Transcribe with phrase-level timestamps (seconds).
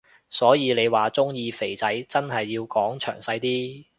[0.31, 3.85] 所以你話鍾意肥仔真係要講詳細啲